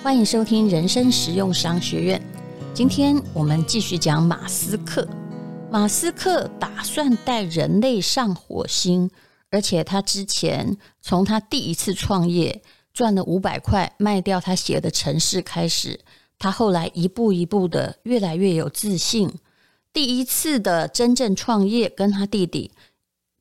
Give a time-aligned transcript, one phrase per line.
[0.00, 2.22] 欢迎收听人生实用商学院。
[2.72, 5.06] 今天我们继续讲马斯克。
[5.72, 9.10] 马斯克打算带人类上火星，
[9.50, 12.62] 而且他之前从他第一次创业
[12.94, 15.98] 赚了五百块卖掉他写的城市开始，
[16.38, 19.28] 他后来一步一步的越来越有自信。
[19.92, 22.70] 第一次的真正创业，跟他弟弟。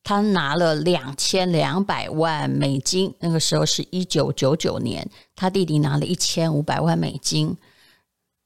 [0.08, 5.05] 他拿了两千两百万美金，那个时候是一九九九年，
[5.36, 7.58] 他弟弟拿了一千五百万美金。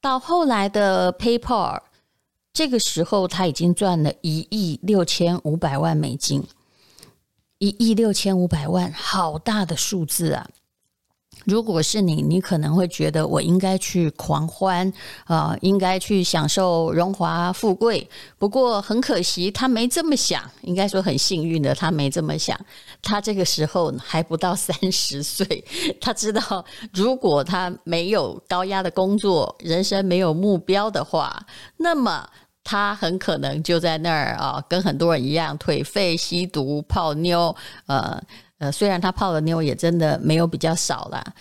[0.01, 1.79] 到后来的 PayPal，
[2.51, 6.43] 这个时候他已经赚了一亿六千五百万美金，
[7.59, 10.49] 一亿六千五百万，好大的数字啊！
[11.45, 14.91] 如果是你，你可能会觉得我应该去狂欢
[15.25, 18.07] 啊、应该去享受荣华富贵。
[18.37, 20.43] 不过很可惜，他没这么想。
[20.61, 22.59] 应该说很幸运的，他没这么想。
[23.01, 25.63] 他这个时候还不到三十岁，
[25.99, 31.43] 他知道如果他没有高压的工作，人生没有目标的话，
[31.77, 32.27] 那么
[32.63, 37.55] 他很可能就在那儿啊，跟很多人一样颓废、吸毒、泡妞，
[37.87, 38.21] 呃。
[38.61, 41.33] 呃，虽然他泡的妞也真的没有比较少啦，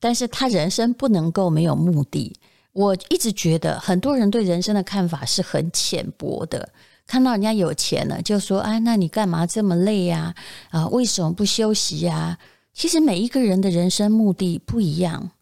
[0.00, 2.34] 但是他人生不能够没有目的。
[2.72, 6.66] 我一直觉得很多人对人生的看法是很浅薄的，
[7.06, 10.34] 看到人家有钱了，就说：“哎，那你干嘛这么累呀？
[10.70, 12.38] 啊，为什么不休息呀？”
[12.72, 15.32] 其实每一个人的人生目的不一样。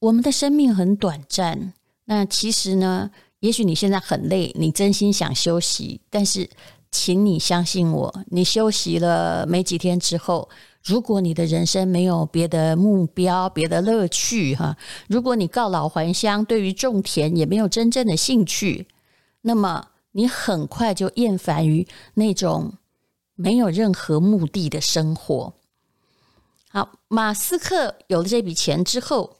[0.00, 1.72] 我们的生命很短暂，
[2.04, 6.50] 那其实呢，也许你现在很累，你真心想休息，但是。
[6.90, 10.48] 请你相信我，你休息了没几天之后，
[10.82, 18.86] 如果你的人生没有别的目标、别的乐趣，哈，如果你告老还乡，对于种田也没有真正的兴趣，
[19.42, 22.72] 那么你很快就厌烦于那种
[23.34, 25.52] 没有任何目的的生活。
[26.70, 29.36] 好，马斯克有了这笔钱之后，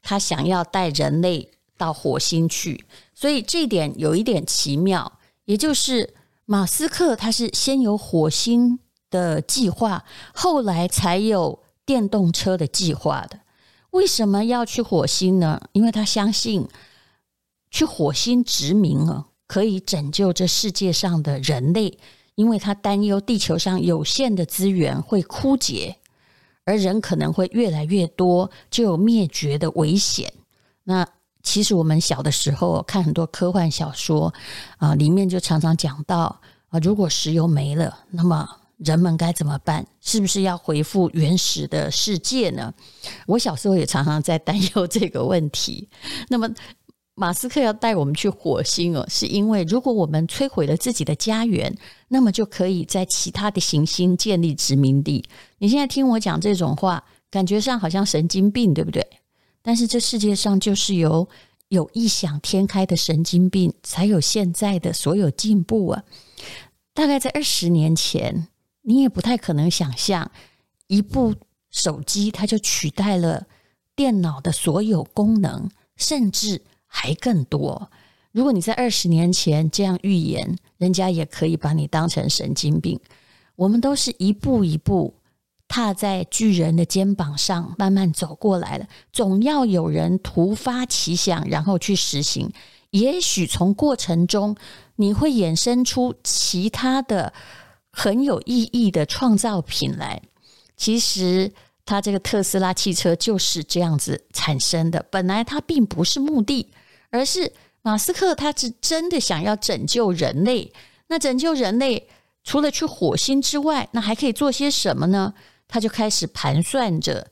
[0.00, 6.14] 他想要带人类到火星去，所以这一点有一点奇妙，也就是。
[6.46, 8.78] 马斯克他是先有火星
[9.10, 13.40] 的计划，后来才有电动车的计划的。
[13.90, 15.60] 为什么要去火星呢？
[15.72, 16.68] 因为他相信
[17.70, 21.98] 去火星殖民啊，可以拯救这世界上的人类。
[22.36, 25.98] 因为他担忧地球上有限的资源会枯竭，
[26.64, 30.32] 而人可能会越来越多，就有灭绝的危险。
[30.82, 31.06] 那
[31.44, 34.32] 其实我们小的时候看很多科幻小说
[34.78, 36.40] 啊，里面就常常讲到
[36.70, 39.86] 啊，如果石油没了，那么人们该怎么办？
[40.00, 42.74] 是不是要恢复原始的世界呢？
[43.26, 45.88] 我小时候也常常在担忧这个问题。
[46.28, 46.48] 那么，
[47.14, 51.72] 马斯克要带我们去火星哦，是因为如果我们摧毁了自己的家园，
[52.08, 55.24] 那么就可以在其他的行星建立殖民地。
[55.58, 59.06] 你现在听我讲这种话，感觉上好像神经病，对不对？
[59.66, 61.26] 但是这世界上就是由
[61.68, 66.04] 有异想天开的神经病，才有现在的所有进步啊！
[66.92, 68.48] 大概在二十年前，
[68.82, 70.30] 你也不太可能想象，
[70.86, 71.34] 一部
[71.70, 73.46] 手机它就取代了
[73.96, 77.90] 电脑的所有功能，甚至还更多。
[78.32, 83.00] 如果你在二十年前这样预言，人家也可以把你当成神经病。
[83.56, 85.14] 我们都是一步一步。
[85.74, 92.48] 踏在巨人的肩膀上慢慢走过来了，总要有人突发奇想，然后去实行。
[92.90, 94.54] 也许从过程中
[94.94, 97.32] 你会衍生出其他的
[97.90, 100.22] 很有意义的创造品来。
[100.76, 101.50] 其实，
[101.84, 105.04] 他这个特斯拉汽车就是这样子产生的。
[105.10, 106.70] 本来它并不是目的，
[107.10, 107.52] 而是
[107.82, 110.72] 马斯克他是真的想要拯救人类。
[111.08, 112.06] 那拯救人类，
[112.44, 115.34] 除了去火星之外，那还可以做些什么呢？
[115.66, 117.30] 他就开始盘算着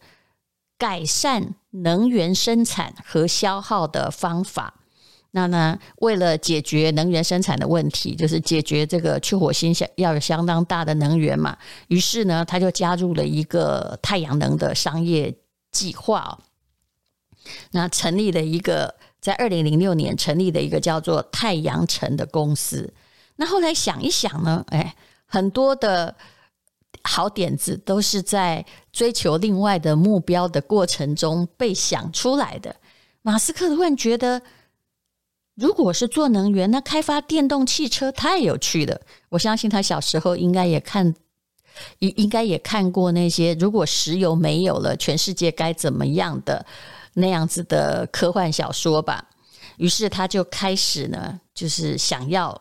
[0.78, 4.74] 改善能源生产和消耗的方法。
[5.30, 11.56] 那呢，为了解决能源生产的问题，就是解决这个去火星要有相当大的能源嘛。
[11.88, 15.34] 于是呢，他就加入了一个太阳能的商业
[15.70, 16.38] 计划。
[17.70, 22.92] 那成立了一个，在二零零六年成立的一个叫做太阳城的公司。
[23.36, 24.94] 那后来想一想呢，哎，
[25.26, 26.16] 很多的。
[27.04, 32.74] 好点子都是在追求另外的目标的过程中被想出来的。
[33.22, 34.40] 马斯克突然觉得，
[35.54, 39.00] 如果是做能源，那开发电动汽车太有趣了。
[39.28, 41.14] 我相信他小时候应该也看，
[41.98, 46.64] 应应该也看过那些如果石油没有了，全世界该怎么样的
[47.14, 49.28] 那样子的科幻小说吧。
[49.76, 52.60] 于是他就开始呢，就是想要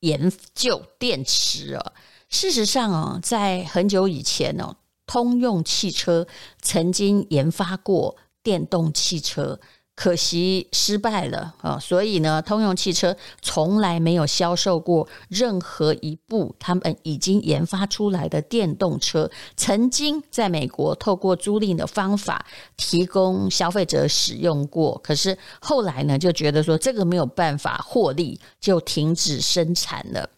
[0.00, 1.92] 研究电池哦。
[2.30, 4.74] 事实上哦，在很久以前哦，
[5.06, 6.26] 通用汽车
[6.62, 9.60] 曾经研发过电动汽车。
[9.96, 11.78] 可惜失败了啊！
[11.78, 19.30] 所以呢，通用汽车从来没有销售过任何一部他们已经研发出来的电动车。
[19.58, 22.46] 曾经在美国透过租赁的方法
[22.78, 30.30] 提供消费者使用过，可是后来呢，就觉得说这个没有办法获利，就停止生产了。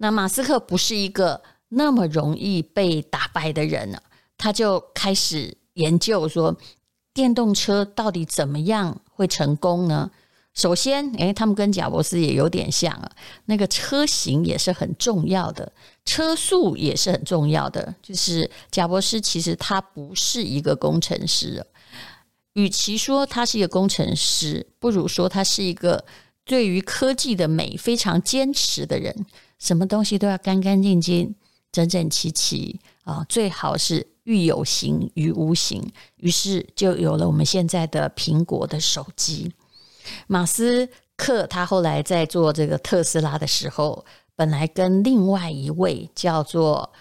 [0.00, 3.98] 那马斯克不是一个那么容易被打败的人呢，
[4.36, 6.56] 他就开始研究说。
[7.12, 10.08] 电动车到底怎么样会成功呢？
[10.54, 13.10] 首先，诶，他们跟贾伯斯也有点像啊。
[13.46, 15.72] 那个车型也是很重要的，
[16.04, 17.92] 车速也是很重要的。
[18.00, 21.66] 就是贾伯斯其实他不是一个工程师，
[22.52, 26.04] 与其说他是一个工程师，不如说他是一个
[26.44, 29.26] 对于科技的美非常坚持的人。
[29.60, 31.32] 什么东西都要干干净净、
[31.70, 34.08] 整整齐齐啊，最好是。
[34.24, 39.52] 欲有形于无形，于是就有了我们现在的苹果的手机。
[40.28, 44.04] 马斯克他后来在做这个特斯拉的时候，
[44.36, 46.92] 本来跟另外一位叫做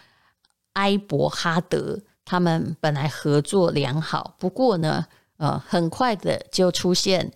[0.74, 5.06] 埃伯哈德，他们本来合作良好，不过呢，
[5.38, 7.32] 呃，很快的就出现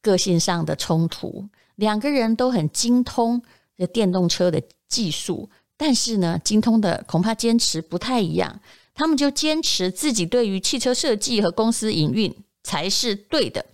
[0.00, 1.48] 个性上的冲突。
[1.74, 3.42] 两个人都很精通
[3.80, 5.48] 这电动车的技术，
[5.78, 8.60] 但是呢，精通的恐怕坚持不太一样。
[8.92, 13.64] 他们就坚持自己对于汽车设计和公司营运才是对的。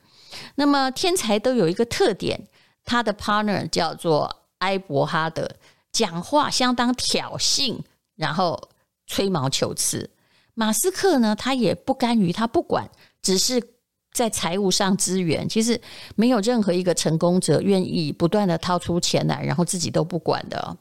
[0.54, 2.46] 那么天才都有一个特点，
[2.84, 5.50] 他的 partner 叫做埃伯哈德，
[5.90, 7.80] 讲话相当挑衅，
[8.14, 8.68] 然后
[9.08, 10.08] 吹毛求疵。
[10.54, 12.88] 马斯克呢，他也不甘于他不管，
[13.20, 13.60] 只是
[14.16, 15.46] 在财务上支援。
[15.46, 15.80] 其实
[16.14, 20.76] 没有任何一个成功者愿意不断的掏出钱来，然后自己都不管的。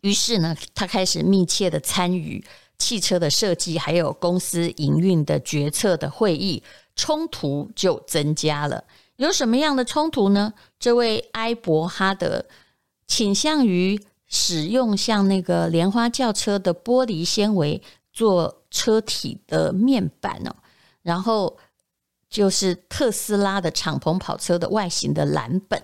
[0.00, 2.42] 于是呢，他开始密切的参与。
[2.78, 6.62] 汽车的设计，还有公司营运的决策的会议，
[6.96, 8.82] 冲突就增加了。
[9.16, 10.54] 有什么样的冲突呢？
[10.78, 12.46] 这位埃伯哈德
[13.06, 17.82] 倾向于使用像那个莲花轿车的玻璃纤维
[18.14, 20.56] 做车体的面板哦，
[21.02, 21.58] 然后
[22.30, 25.82] 就是特斯拉的敞篷跑车的外形的蓝本。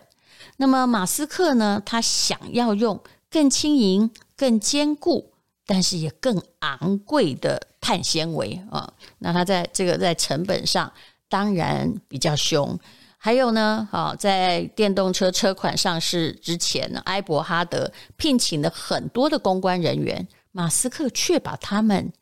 [0.57, 5.33] 那么马斯克呢，他想要用更轻盈、更坚固。
[5.69, 8.89] 但是也更昂贵的碳纤维啊，
[9.19, 10.93] 那他在这个在成本上
[11.29, 12.79] 当然比较凶。
[13.19, 22.13] 还有呢，啊，在电动车车款上市之前呢，埃伯哈德聘请了很多的公关人员，马斯克却把他们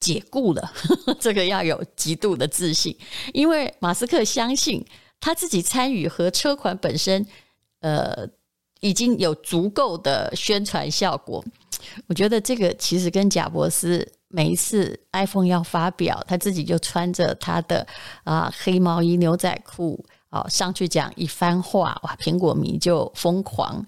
[0.00, 0.72] 解雇了。
[1.20, 2.96] 这个要有极度的自信，
[3.32, 4.84] 因为马斯克相信
[5.20, 7.26] 他自己参与和车款本身，
[7.80, 8.28] 呃，
[8.80, 11.44] 已经有足够的宣传效果。
[12.06, 17.86] 我觉得这个其实跟贾伯斯每一次 iPhone 要发表，他自己就穿着他的
[18.24, 23.84] 啊黑毛衣牛仔裤啊上去讲一番话，哇，苹果迷就疯狂。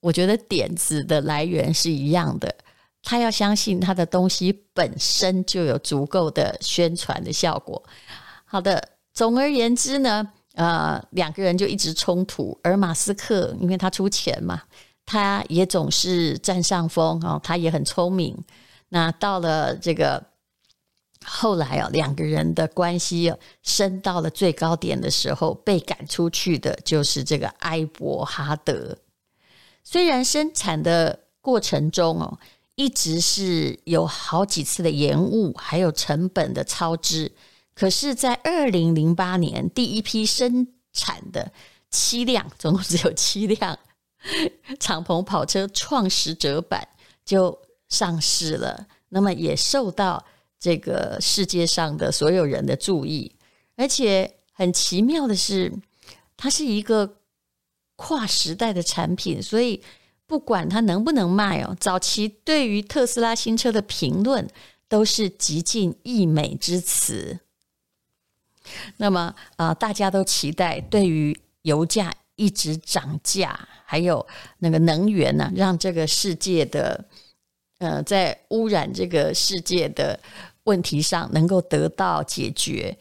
[0.00, 2.54] 我觉得点子的来源是一样的，
[3.02, 7.82] 他要相信他的东西本身就有足够的宣传的效果。
[8.44, 14.62] 好的，总而言之呢，呃，两个人就一直冲突，而马斯克因为他出钱嘛。
[15.04, 18.38] 他也总是占上风哦，他也很聪明。
[18.88, 20.22] 那到了这个
[21.24, 28.96] 后来啊，两个人的关系升到了最高点的时候，被赶出去的就是这个埃伯哈德。
[29.82, 32.38] 虽然生产的过程中哦，
[32.74, 37.32] 一直是有好几次的延误，还有成本的超支，
[37.74, 41.52] 可是，在二零零八年第一批生产的
[41.90, 43.78] 七辆，总共只有七辆。
[44.78, 46.86] 敞篷跑车创始者版
[47.24, 50.24] 就上市了，那么也受到
[50.58, 53.34] 这个世界上的所有人的注意，
[53.76, 55.72] 而且很奇妙的是，
[56.36, 57.16] 它是一个
[57.96, 59.82] 跨时代的产品，所以
[60.32, 64.48] 不管它能不能卖哦，早期对于特斯拉新车的评论
[64.88, 67.38] 都是极尽溢美之词。
[68.96, 72.10] 那么啊、大家都期待对于油价。
[72.36, 74.26] 一直涨价，还有
[74.60, 77.04] 那个能源呢、让这个世界的
[77.78, 80.18] 呃，在污染这个世界的
[80.64, 82.96] 问题上能够得到解决。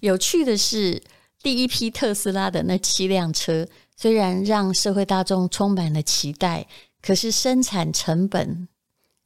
[0.00, 1.00] 有趣的是，
[1.42, 6.66] 第一批特斯拉的那七辆车，虽然让社会大众充满了期待，
[7.00, 8.68] 可是生产成本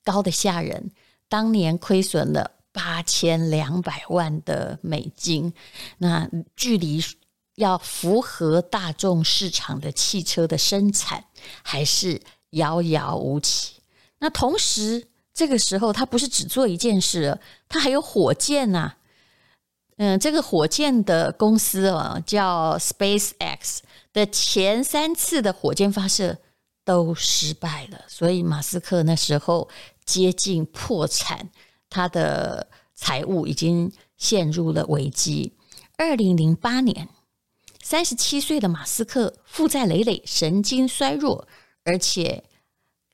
[0.05, 0.91] 高得吓人，
[1.29, 5.53] 当年亏损了八千两百万的美金，
[5.99, 7.03] 那距离。
[7.59, 11.25] 要符合大众市场的汽车的生产，
[11.65, 13.83] 还是遥遥无期。
[14.21, 18.95] 那同时，这个时候他不是只做一件事，他还有火箭呐、
[19.99, 23.79] 嗯，这个火箭的公司啊，叫 SpaceX
[24.13, 26.39] 的前三次的火箭发射
[26.85, 29.69] 都失败了，所以马斯克那时候
[30.05, 31.51] 接近破产，
[31.91, 35.57] 他的财务已经陷入了危机。
[35.97, 37.09] 二零零八年，
[37.83, 41.47] 三十七岁的马斯克负债累累，神经衰弱，
[41.85, 42.45] 而且。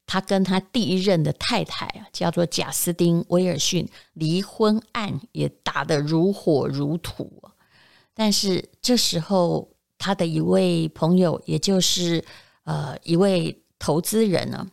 [0.07, 7.31] 他跟他第一任的太太啊，叫做贾斯汀·威尔逊，离婚案也打得如火如荼。
[8.15, 9.69] 但是这时候，
[9.99, 12.25] 他的一位朋友，也就是
[12.65, 14.67] 呃一位投资人呢，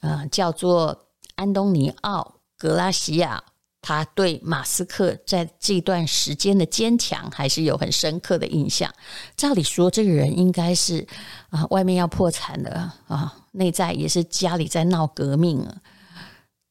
[0.00, 2.22] 呃，叫做安东尼奥·
[2.56, 3.42] 格拉西亚。
[3.82, 8.92] 他对马斯克在这段时间的坚强还是有很深刻的印象。
[9.36, 11.06] 照理说，这个人应该是
[11.50, 15.82] 啊，外面要破产了啊，内在也是家里在闹革命了。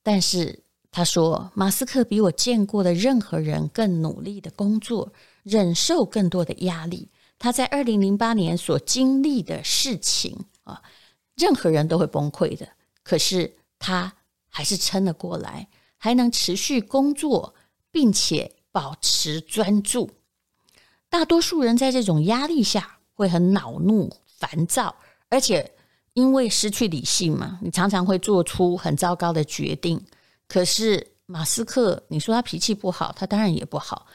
[0.02, 5.12] 但是他说，马斯克比我见过的任何人更努力的工作，
[5.44, 7.10] 忍受更多的压力。
[7.38, 10.82] 他在二零零八年所经历的事情啊，
[11.36, 12.70] 任何人都会崩溃的，
[13.04, 14.14] 可是他
[14.50, 15.68] 还是撑了过来。
[15.98, 17.56] 还能持续工作，
[17.90, 20.12] 并且保持专注。
[21.10, 24.96] 大多数人在这种压力下会很恼怒、烦躁，
[25.30, 25.74] 而且
[26.16, 30.04] 因为失去理性嘛，你常常会做出很糟糕的决定。
[30.48, 34.08] 可是马斯克，你说他脾气不好，他当然也不好，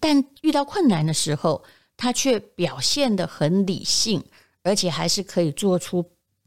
[0.00, 1.62] 但遇到困难的时候，
[1.96, 4.24] 他却表现得很理性，
[4.62, 6.04] 而且还是可以做出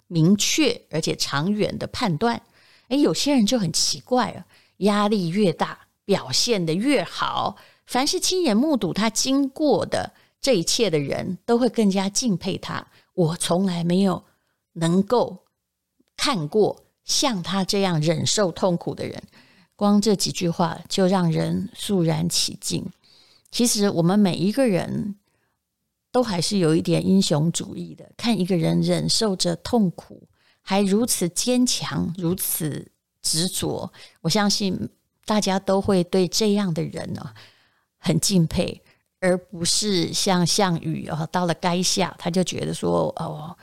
[0.07, 2.41] 明确而且长远的判断。
[2.87, 4.45] 诶，有些人就很奇怪啊。
[4.77, 7.55] 压力越大，表现得越好。
[7.85, 12.87] 凡是亲眼目睹他经过的这一切的人，都会更加敬佩他。
[13.13, 14.23] 我从来没有
[14.73, 15.45] 能够
[16.15, 19.21] 看过像他这样忍受痛苦的人。
[19.75, 22.85] 光这几句话就让人肃然起敬。
[23.49, 25.15] 其实我们每一个人
[26.11, 28.11] 都还是有一点英雄主义的。
[28.15, 30.27] 看一个人忍受着痛苦，
[30.61, 32.91] 还如此坚强，如此。
[33.23, 34.89] 执着，我相信
[35.25, 37.23] 大家都会对这样的人呢
[37.99, 38.81] 很敬佩，
[39.19, 43.55] 而不是像项羽啊，到了垓下他就觉得说哦，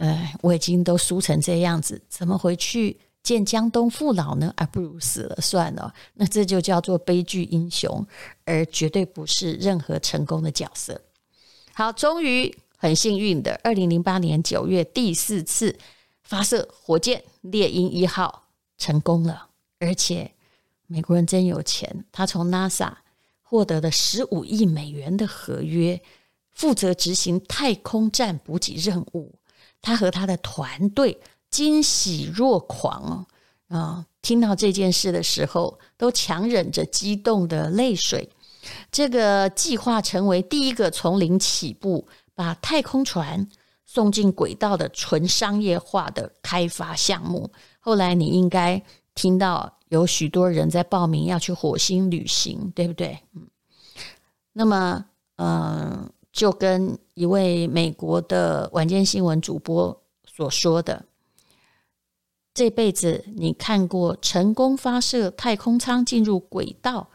[0.00, 4.52] 哎，我已经都输成这样子，怎么回去见江东父老呢？
[4.56, 5.92] 而不如死了算了。
[6.14, 8.06] 那这就叫做悲剧英雄，
[8.44, 11.00] 而绝对不是任何成功的角色。
[11.74, 15.78] 好，终于很幸运的，二零零八年九月第四次
[16.22, 18.46] 发射火箭猎鹰一号。
[18.78, 20.32] 成功了，而且
[20.86, 22.90] 美国人真有钱，他从 NASA
[23.42, 26.00] 获得了十五亿美元的合约，
[26.50, 29.34] 负责执行太空站补给任务。
[29.82, 31.20] 他和他的团队
[31.50, 33.26] 惊喜若狂
[33.68, 34.06] 啊！
[34.22, 38.28] 听到这件事的时候，都强忍着激动的泪水。
[38.92, 43.48] 这个计划成为第一个从零起步，把太空船
[43.86, 47.50] 送进轨道的纯商业化的开发项目。
[47.78, 48.82] 后来你应该
[49.14, 53.18] 听到有许多人在报名要去火星旅行，对不对？
[54.52, 55.06] 那么，
[55.36, 61.04] 嗯，就跟一位美国的晚间新闻主播所说的，
[62.54, 67.10] 这辈子你看过成功发射太空舱进入轨道，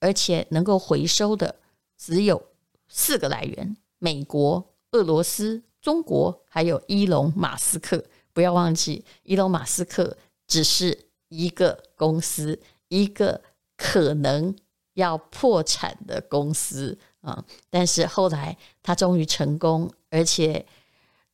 [0.00, 1.56] 而且能够回收的，
[1.96, 2.50] 只有
[2.88, 8.04] 四个来源：美国、俄罗斯、中国，还有伊隆马斯克。
[8.32, 13.40] 不要忘记，伊隆马斯克只是一个公司，一个
[13.76, 14.54] 可能
[14.94, 17.44] 要破产的公司啊！
[17.70, 20.64] 但是后来他终于成功，而且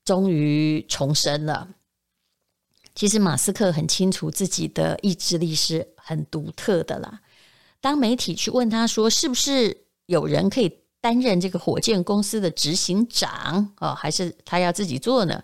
[0.04, 1.68] 终于重生了。
[2.94, 7.20] 其实马斯克很清楚自己的意志力是很独特的啦。
[7.80, 13.94] 当媒体去问他说：“是不是有人可以担任这个火箭公司的执行长啊？
[13.94, 15.42] 还是他要自己做呢？”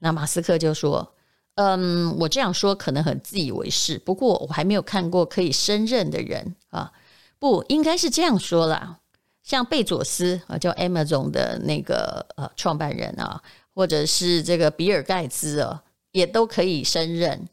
[0.00, 1.14] 那马斯克就说
[1.56, 6.92] ：“嗯，我这样说可能很自以为是，不过我还没有看过可以升任的人啊。
[7.38, 8.98] 不应该是这样说啦，
[9.46, 13.40] 像贝佐斯啊，叫 Amazon 的那个呃创办人啊，
[13.72, 17.48] 或者是这个比尔盖茨啊，也都可以升任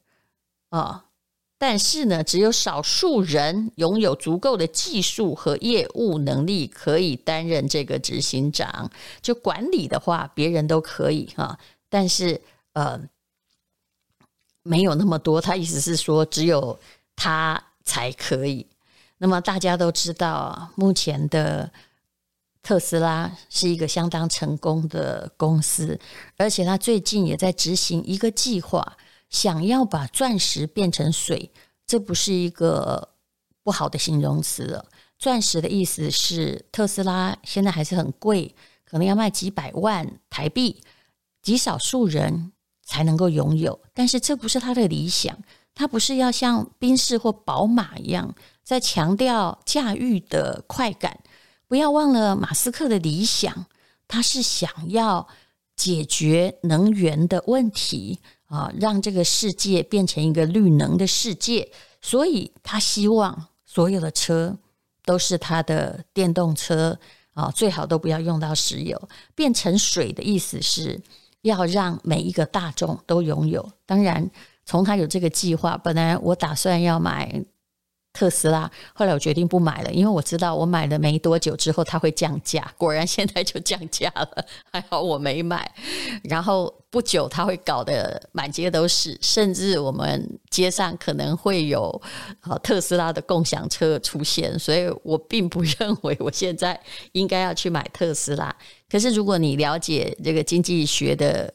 [0.70, 1.06] 啊。
[1.60, 8.90] 但是呢，只有少数人拥有足够的技术和业务能力，可以担任这个执行长。
[9.22, 12.42] 就管理的话，别人都可以哈。”但是，
[12.74, 13.00] 呃，
[14.64, 15.40] 没有那么多。
[15.40, 16.80] 他意思是说，只有
[17.16, 18.66] 他才可以。
[19.18, 21.72] 那么大家都知道，目前的
[22.62, 26.00] 特斯拉是一个相当成功的公司，
[26.38, 28.98] 而且他最近也在执行一个计划，
[29.30, 31.52] 想要把钻石变成水。
[31.86, 33.10] 这不是一个
[33.64, 34.86] 不好的形容词了。
[35.20, 40.82] 钻石的意思是特斯拉现在还是很贵，可能要卖几百万台币，
[41.42, 42.52] 极少数人
[42.86, 43.80] 才能够拥有。
[43.94, 45.38] 但是这不是他的理想，
[45.76, 51.20] 他不是要像宾士或宝马一样在强调驾驭的快感。
[51.68, 53.66] 不要忘了马斯克的理想，
[54.08, 55.28] 他是想要
[55.76, 61.72] 解决能源的问题啊，让这个世界变成一个绿能的世界。
[62.02, 64.58] 所以他希望所有的车。
[65.06, 66.98] 都是他的电动车
[67.34, 69.10] 啊，最好都不要用到石油。
[69.36, 70.98] 变成水的意思是
[71.42, 73.70] 要让每一个大众都拥有。
[73.86, 74.32] 当然，
[74.66, 77.44] 从他有这个计划，本来我打算要买。
[78.14, 85.70] 特斯拉，后来我决定不买了，因为我知道我买了没多久之后它会降价，果然现在就降价了，还好我没买。
[86.24, 92.02] 然后不久它会搞得满街都是，甚至我们街上可能会有
[92.62, 96.80] 特斯拉的共享车出现，所以我并不 认为我现在
[97.14, 98.56] 应该要去买特斯拉。
[98.88, 101.52] 可是如果你了解这个经济学的，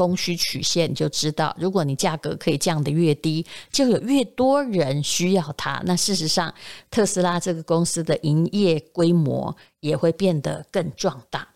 [0.00, 5.82] 供需曲线就知道，如果你价格可以降得越低，就有越多人需要它。
[5.84, 6.54] 那事实上，
[6.90, 11.46] 特斯拉这个公司的营业规模也会变得更壮大。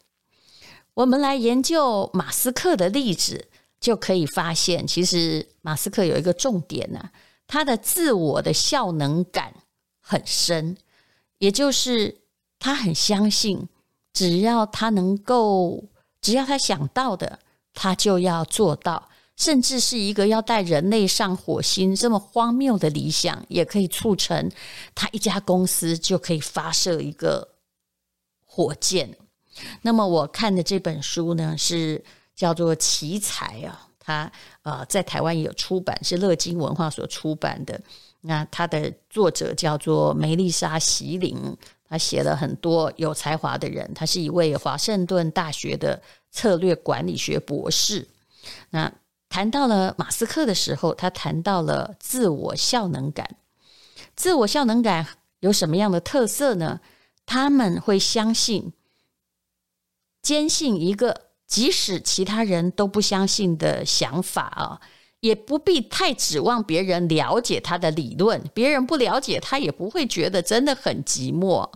[0.92, 3.48] 我们来研究马斯克的例子，
[3.80, 7.08] 就可以发现，其实马斯克有一个重点呢、
[7.46, 9.54] 他的自我的效能感
[10.02, 10.76] 很深，
[11.38, 12.18] 也就是
[12.58, 13.66] 他很相信，
[14.12, 15.84] 只要他能够，
[16.20, 17.38] 只要他想到的。
[17.74, 24.48] 他就要做到，甚至是一个要带人类上火星这么荒谬的理想，也可以促成
[24.94, 27.48] 他一家公司就可以发射一个
[28.44, 29.16] 火箭。
[29.82, 32.02] 那么我看的这本书呢，是
[32.36, 34.30] 叫做《奇才》啊，他
[34.62, 37.80] 呃在台湾也有出版，是乐金文化所出版的。
[38.20, 41.56] 那他的作者叫做梅丽莎·席琳，
[41.88, 46.00] 他写了很多有才华的人，他是一位华盛顿大学的。
[46.34, 48.08] 策略管理学博士，
[48.70, 48.92] 那
[49.28, 53.36] 谈到了马斯克的时候，他谈到了自我效能感。
[54.16, 55.06] 自我效能感
[55.38, 56.80] 有什么样的特色呢？
[57.24, 58.72] 他们会相信、
[60.20, 64.80] 坚信一个即使其他人都不相信的想法啊，
[65.20, 71.70] 也不必太指望别人了解他的理论，别人不了解他也不会觉得真的很寂寞。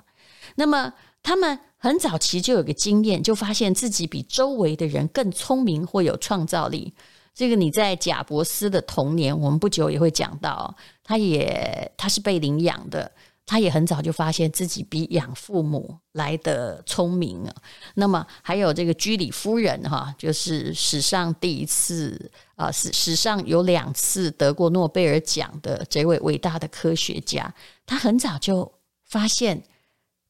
[0.57, 1.59] 那么他们。
[1.81, 6.93] 很早期就有个经验，就发现自己比周围的人更聪明或有创造力。
[7.33, 10.75] 这个你在贾伯斯的童年，我们不久也会讲到。
[11.05, 13.09] 他也他是被领养的，
[13.47, 17.49] 他也很早就发现自己比养父母来得聪明。
[17.95, 27.55] 那么还有这个居里夫人哈，就是史上第一次啊，史史上有两次得过诺贝尔奖的这位伟大的科学家，
[27.87, 28.73] 他很早就
[29.05, 29.63] 发现。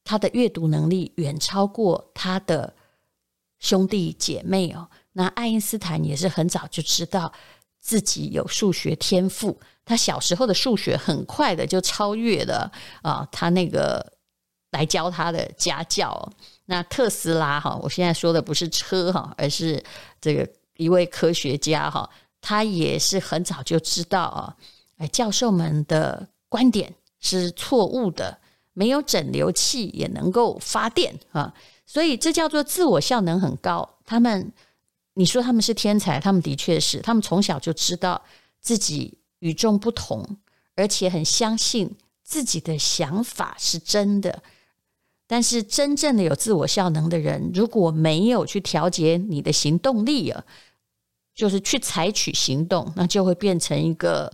[0.09, 2.73] 他的阅读能力远超过他的
[3.59, 4.89] 兄弟姐妹哦。
[5.11, 7.31] 那爱因斯坦也是很早就知道
[7.79, 12.71] 自己有数学天赋，他小时候的数学很快的就超越了
[13.03, 14.13] 啊，他那个
[14.71, 16.27] 来教他的家教。
[16.65, 19.83] 那特斯拉哈，我现在说的不是车哈，而是
[20.19, 22.09] 这个一位科学家哈，
[22.41, 24.57] 他也是很早就知道啊，
[24.97, 28.39] 哎，教授们的观点是错误的。
[28.79, 31.53] 没有整流器也能够发电啊，
[31.85, 33.97] 所以这叫做自我效能很高。
[34.05, 34.53] 他们，
[35.15, 38.21] 你说他们是天才，他们的确是，他们从小就知道
[38.61, 40.25] 自己与众不同，
[40.77, 44.41] 而且很相信自己的想法是真的。
[45.27, 50.45] 但是，真正的有自我效能的人，如果没有去调节你的行动力啊，
[51.35, 54.31] 就是去采取行动，那就会变成一个。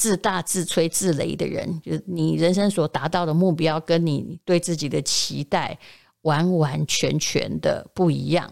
[0.00, 5.78] 自大、自吹自擂的人，就是你人生所达到的目标，跟你对自己的期待
[6.22, 8.50] 完完全全的不一样。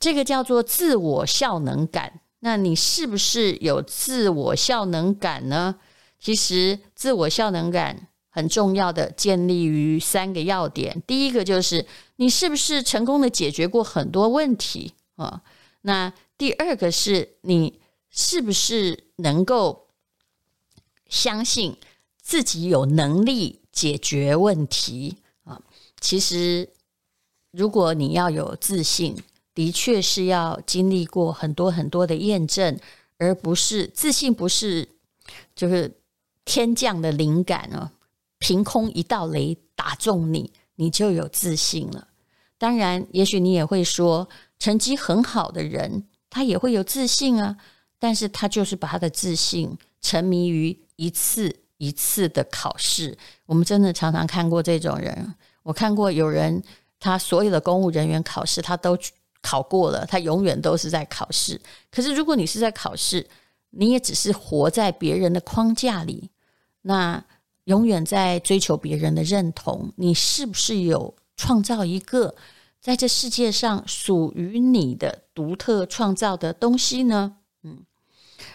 [0.00, 2.20] 这个叫做自我效能感。
[2.40, 5.74] 那你是不是有自我效能感呢？
[6.18, 11.02] 其实，自我效能感很重要的建立于三个要点。
[11.06, 11.84] 第一个就是
[12.16, 15.42] 你是不是成功的解决过很多问题啊？
[15.82, 19.87] 那第二个是你是不是能够
[21.08, 21.76] 相信
[22.20, 25.60] 自己有能力解决问题啊！
[26.00, 26.68] 其实，
[27.50, 29.16] 如果你要有自信，
[29.54, 32.78] 的确是要经历过很多很多的验证，
[33.16, 34.86] 而不是自信不是
[35.56, 35.98] 就是
[36.44, 37.92] 天降的灵感啊！
[38.38, 42.08] 凭空一道雷打中你，你就有自信了。
[42.58, 47.56] 当然，也许你也会说，成绩很好的人他也会有自信啊，
[47.98, 50.78] 但是他就是把他的自信沉迷于。
[50.98, 53.16] 一次一次的考试。
[53.46, 55.34] 我们真的常常看过这种人。
[55.62, 56.62] 我看过有人，
[56.98, 58.98] 他所有的公务人员考试他都
[59.40, 61.60] 考过了，他永远都是在考试。
[61.90, 63.26] 可是如果你是在考试，
[63.70, 66.30] 你也只是活在别人的框架里，
[66.82, 67.22] 那
[67.64, 69.92] 永远在追求别人的认同。
[69.96, 72.34] 你是不是有创造一个
[72.80, 77.36] 在这世界上属于你的独特创造的东西呢？
[77.62, 77.84] 嗯，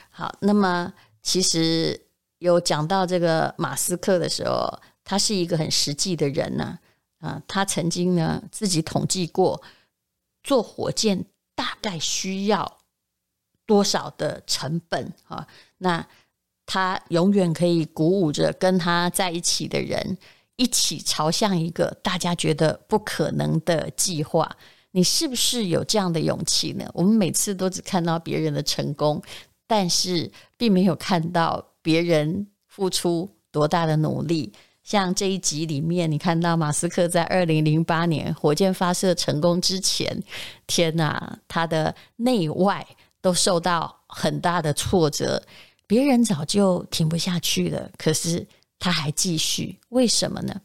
[0.09, 2.01] 好，那么其实
[2.43, 4.67] 有讲到这个马斯克的时候，
[5.05, 6.77] 他是一个很实际的人呢。
[7.19, 9.61] 啊，他曾经呢自己统计过，
[10.43, 11.23] 做火箭
[11.55, 12.79] 大概需要
[13.65, 15.47] 多少的成本啊？
[15.77, 16.05] 那
[16.65, 20.17] 他永远可以鼓舞着跟他在一起的人，
[20.57, 24.57] 一起朝向一个大家觉得不可能的计划。
[24.91, 26.85] 你是不是有这样的勇气呢？
[26.93, 29.23] 我们每次都只看到别人的成功，
[29.65, 34.51] 但是并没有看到别人付出多大的努力。
[34.83, 40.21] 像这一集里面，你看到马斯克在二零零八年火箭发射成功之前，
[40.65, 42.85] 天哪，他的内外
[43.21, 45.41] 都受到很大的挫折，
[45.87, 48.45] 别人早就停不下去了，可是
[48.77, 50.59] 他还继续，为什么呢？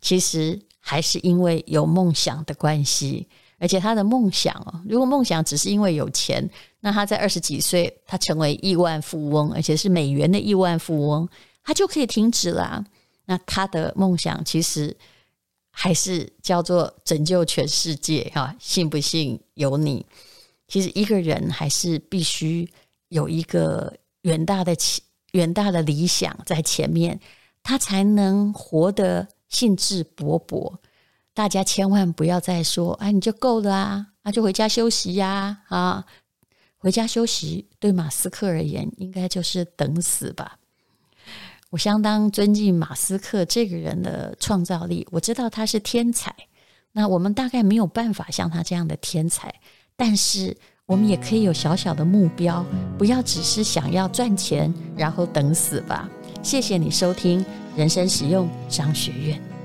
[0.00, 3.26] 其实还是因为有梦想的关系，
[3.58, 6.48] 而且他的梦想哦，如果梦想只是因为有钱，
[6.80, 11.28] 那他在二十几岁，他成为亿万富翁，而且是美元的亿万富翁，
[11.64, 12.84] 他就可以停止了啊。
[13.24, 14.96] 那他的梦想其实
[15.70, 20.04] 还是叫做拯救全世界哈，信不信由你。
[20.68, 22.68] 其实一个人还是必须
[23.08, 23.92] 有一个
[24.22, 24.76] 远大的
[25.32, 27.18] 远大的理想在前面，
[27.62, 30.72] 他才能活得兴致勃勃。
[31.36, 36.02] 大家千万不要再说，哎，你就够了啊，那就回家休息呀，啊，
[36.78, 40.56] 回家休息对马斯克而言，应该就是等死吧。
[41.68, 46.34] 我相当尊敬马斯克这个人的创造力，我知道他是天才。
[46.92, 49.54] 那我们大概没有办法像他这样的天才，
[49.94, 52.64] 但是我们也可以有小小的目标，
[52.96, 56.08] 不要只是想要赚钱，然后等死吧。
[56.42, 57.44] 谢谢你收听
[57.76, 59.55] 人生实用商学院。